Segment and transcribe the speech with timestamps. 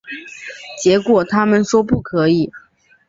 [0.81, 2.51] 结果他们说不可以